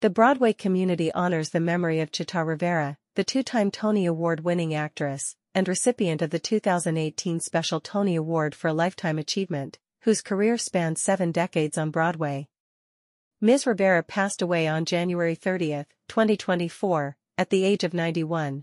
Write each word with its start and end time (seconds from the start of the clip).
The 0.00 0.10
Broadway 0.10 0.52
community 0.52 1.10
honors 1.12 1.50
the 1.50 1.58
memory 1.58 1.98
of 1.98 2.12
Chita 2.12 2.44
Rivera, 2.44 2.98
the 3.16 3.24
two-time 3.24 3.72
Tony 3.72 4.06
Award-winning 4.06 4.72
actress, 4.72 5.34
and 5.56 5.66
recipient 5.66 6.22
of 6.22 6.30
the 6.30 6.38
2018 6.38 7.40
Special 7.40 7.80
Tony 7.80 8.14
Award 8.14 8.54
for 8.54 8.72
Lifetime 8.72 9.18
Achievement, 9.18 9.80
whose 10.02 10.22
career 10.22 10.56
spanned 10.56 10.98
seven 10.98 11.32
decades 11.32 11.76
on 11.76 11.90
Broadway. 11.90 12.46
Ms. 13.40 13.66
Rivera 13.66 14.04
passed 14.04 14.40
away 14.40 14.68
on 14.68 14.84
January 14.84 15.34
30, 15.34 15.86
2024, 16.06 17.16
at 17.36 17.50
the 17.50 17.64
age 17.64 17.82
of 17.82 17.92
91. 17.92 18.62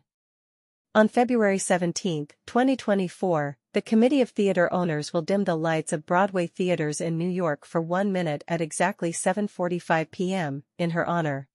On 0.96 1.09
February 1.09 1.57
17, 1.57 2.28
2024, 2.46 3.57
the 3.73 3.82
Committee 3.82 4.21
of 4.21 4.30
Theater 4.30 4.71
Owners 4.71 5.11
will 5.11 5.23
dim 5.23 5.43
the 5.43 5.57
lights 5.57 5.91
of 5.91 6.05
Broadway 6.05 6.48
theaters 6.48 7.02
in 7.02 7.18
New 7.18 7.28
York 7.28 7.66
for 7.66 7.82
one 7.82 8.14
minute 8.14 8.46
at 8.48 8.61
exactly 8.61 9.11
7.45 9.11 10.10
p.m., 10.10 10.64
in 10.78 10.92
her 10.92 11.05
honor. 11.05 11.50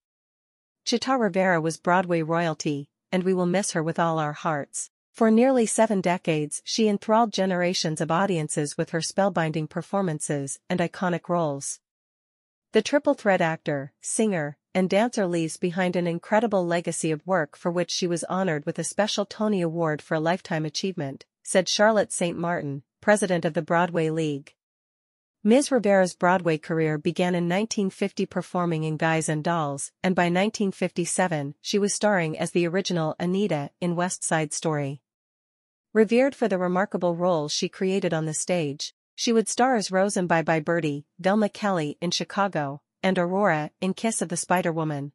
Chita 0.84 1.16
Rivera 1.16 1.58
was 1.58 1.78
Broadway 1.78 2.20
royalty, 2.20 2.90
and 3.10 3.22
we 3.22 3.32
will 3.32 3.46
miss 3.46 3.70
her 3.70 3.82
with 3.82 3.98
all 3.98 4.18
our 4.18 4.34
hearts. 4.34 4.90
For 5.10 5.30
nearly 5.30 5.64
seven 5.64 6.02
decades 6.02 6.60
she 6.66 6.86
enthralled 6.86 7.32
generations 7.32 8.02
of 8.02 8.10
audiences 8.10 8.76
with 8.76 8.90
her 8.90 9.00
spellbinding 9.00 9.70
performances 9.70 10.60
and 10.68 10.80
iconic 10.80 11.30
roles. 11.30 11.80
The 12.72 12.82
triple 12.82 13.14
threat 13.14 13.40
actor, 13.40 13.94
singer, 14.02 14.58
and 14.74 14.88
dancer 14.88 15.26
leaves 15.26 15.56
behind 15.56 15.96
an 15.96 16.06
incredible 16.06 16.64
legacy 16.64 17.10
of 17.10 17.26
work 17.26 17.56
for 17.56 17.70
which 17.70 17.90
she 17.90 18.06
was 18.06 18.24
honored 18.24 18.64
with 18.66 18.78
a 18.78 18.84
special 18.84 19.24
Tony 19.24 19.60
Award 19.60 20.00
for 20.00 20.14
a 20.14 20.20
Lifetime 20.20 20.64
Achievement, 20.64 21.26
said 21.42 21.68
Charlotte 21.68 22.12
St. 22.12 22.38
Martin, 22.38 22.82
president 23.00 23.44
of 23.44 23.54
the 23.54 23.62
Broadway 23.62 24.10
League. 24.10 24.54
Ms. 25.42 25.70
Rivera's 25.70 26.14
Broadway 26.14 26.58
career 26.58 26.98
began 26.98 27.34
in 27.34 27.48
1950 27.48 28.26
performing 28.26 28.84
in 28.84 28.98
Guys 28.98 29.28
and 29.28 29.42
Dolls, 29.42 29.90
and 30.02 30.14
by 30.14 30.24
1957 30.24 31.54
she 31.62 31.78
was 31.78 31.94
starring 31.94 32.38
as 32.38 32.50
the 32.50 32.66
original 32.66 33.16
Anita 33.18 33.70
in 33.80 33.96
West 33.96 34.22
Side 34.22 34.52
Story. 34.52 35.00
Revered 35.92 36.36
for 36.36 36.46
the 36.46 36.58
remarkable 36.58 37.16
roles 37.16 37.52
she 37.52 37.68
created 37.68 38.14
on 38.14 38.26
the 38.26 38.34
stage, 38.34 38.94
she 39.16 39.32
would 39.32 39.48
star 39.48 39.74
as 39.74 39.90
Rose 39.90 40.16
in 40.16 40.26
Bye 40.26 40.42
Bye 40.42 40.60
Birdie, 40.60 41.06
Velma 41.18 41.48
Kelly 41.48 41.96
in 42.00 42.10
Chicago, 42.10 42.82
and 43.02 43.18
Aurora 43.18 43.70
in 43.80 43.94
Kiss 43.94 44.22
of 44.22 44.28
the 44.28 44.36
Spider 44.36 44.72
Woman. 44.72 45.12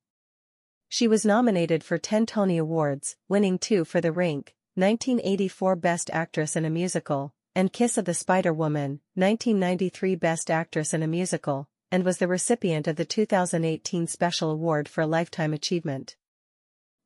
She 0.88 1.08
was 1.08 1.26
nominated 1.26 1.84
for 1.84 1.98
10 1.98 2.26
Tony 2.26 2.58
Awards, 2.58 3.18
winning 3.28 3.58
two 3.58 3.86
for 3.86 4.02
The 4.02 4.12
Rink, 4.12 4.56
1984 4.76 5.76
Best 5.78 6.10
Actress 6.12 6.56
in 6.56 6.66
a 6.66 6.70
Musical, 6.70 7.34
and 7.56 7.72
Kiss 7.72 7.98
of 7.98 8.06
the 8.06 8.14
Spider 8.14 8.54
Woman, 8.54 9.00
1993 9.14 10.16
Best 10.16 10.52
Actress 10.52 10.94
in 10.94 11.02
a 11.02 11.08
Musical, 11.08 11.70
and 11.92 12.04
was 12.04 12.18
the 12.18 12.28
recipient 12.28 12.88
of 12.88 12.98
the 12.98 13.06
2018 13.06 14.08
Special 14.08 14.52
Award 14.52 14.90
for 14.90 15.06
Lifetime 15.06 15.54
Achievement. 15.54 16.18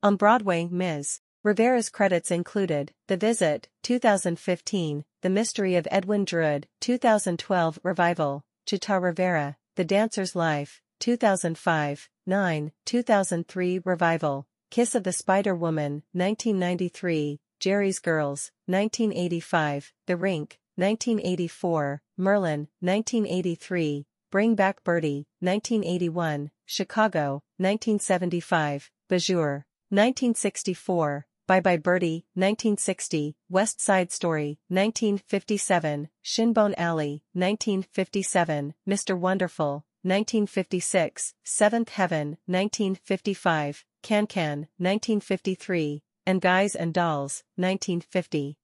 On 0.02 0.16
Broadway, 0.16 0.66
Ms. 0.66 1.22
Rivera's 1.44 1.90
credits 1.90 2.32
included 2.32 2.92
The 3.08 3.18
Visit, 3.18 3.70
2015, 3.84 5.06
The 5.22 5.30
Mystery 5.30 5.76
of 5.76 5.88
Edwin 5.92 6.26
Drood, 6.26 6.68
2012 6.82 7.80
Revival, 7.84 8.44
Chita 8.66 9.00
Rivera, 9.00 9.58
the 9.80 9.86
Dancer's 9.86 10.36
Life, 10.36 10.82
2005, 11.00 12.10
9, 12.26 12.72
2003 12.84 13.80
Revival, 13.86 14.46
Kiss 14.70 14.94
of 14.94 15.06
the 15.06 15.14
Spider 15.14 15.56
Woman, 15.56 16.04
1993, 16.12 17.40
Jerry's 17.62 18.00
Girls, 18.00 18.52
1985, 18.66 19.94
The 20.06 20.18
Rink, 20.18 20.60
1984, 20.76 22.02
Merlin, 22.18 22.68
1983, 22.82 24.06
Bring 24.30 24.56
Back 24.56 24.84
Birdie, 24.84 25.28
1981, 25.40 26.52
Chicago, 26.66 27.42
1975, 27.56 28.92
Bajour, 29.10 29.64
1964, 29.92 31.26
Bye 31.50 31.62
Bye 31.62 31.78
Birdie, 31.78 32.26
1960, 32.36 33.36
West 33.50 33.82
Side 33.82 34.12
Story, 34.12 34.60
1957, 34.68 36.10
Shinbone 36.22 36.76
Alley, 36.78 37.24
1957, 37.34 38.76
Mr. 38.88 39.18
Wonderful, 39.18 39.84
1956, 40.04 41.34
Seventh 41.44 41.90
Heaven, 41.90 42.38
1955, 42.46 43.84
Can 44.04 44.28
Can, 44.28 44.68
1953, 44.78 46.04
and 46.28 46.40
Guys 46.40 46.76
and 46.76 46.94
Dolls, 46.94 47.44
1950. 47.56 48.60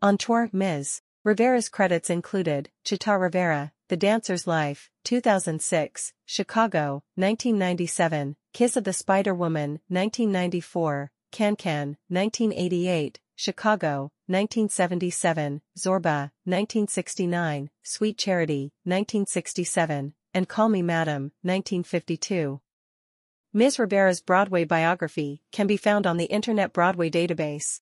On 0.00 0.16
tour, 0.16 0.48
Ms. 0.54 1.02
Rivera's 1.22 1.68
credits 1.68 2.08
included 2.08 2.70
Chita 2.82 3.18
Rivera, 3.18 3.72
The 3.88 3.98
Dancer's 3.98 4.46
Life, 4.46 4.90
2006, 5.04 6.14
Chicago, 6.24 7.02
1997, 7.16 8.36
Kiss 8.54 8.78
of 8.78 8.84
the 8.84 8.94
Spider 8.94 9.34
Woman, 9.34 9.80
1994, 9.88 11.12
Can 11.30 11.56
Can, 11.56 11.96
1988, 12.08 13.20
Chicago, 13.36 14.10
1977, 14.26 15.62
Zorba, 15.78 16.30
1969, 16.44 17.70
Sweet 17.82 18.18
Charity, 18.18 18.72
1967, 18.84 20.14
and 20.34 20.48
Call 20.48 20.68
Me 20.68 20.82
Madam, 20.82 21.32
1952. 21.42 22.60
Ms. 23.52 23.78
Rivera's 23.78 24.20
Broadway 24.20 24.64
biography 24.64 25.42
can 25.52 25.66
be 25.66 25.76
found 25.76 26.06
on 26.06 26.16
the 26.16 26.26
Internet 26.26 26.72
Broadway 26.72 27.10
database. 27.10 27.80